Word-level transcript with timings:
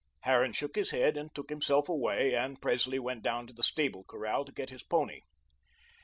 Harran 0.21 0.51
shook 0.51 0.75
his 0.77 0.89
head, 0.89 1.15
and 1.15 1.29
took 1.35 1.51
himself 1.51 1.87
away, 1.87 2.33
and 2.33 2.59
Presley 2.59 2.97
went 2.97 3.21
down 3.21 3.45
to 3.45 3.53
the 3.53 3.61
stable 3.61 4.03
corral 4.03 4.43
to 4.45 4.51
get 4.51 4.71
his 4.71 4.81
pony. 4.81 5.21